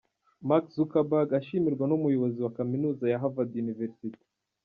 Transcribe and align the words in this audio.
Mark 0.47 0.63
Zuckeberg 0.77 1.29
ashimirwa 1.39 1.85
n’umuyobozi 1.87 2.39
wa 2.41 2.53
Kaminuza 2.57 3.03
ya 3.07 3.21
Harvard 3.21 3.51
Universite. 3.63 4.21